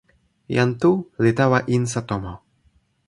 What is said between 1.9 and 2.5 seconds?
tomo.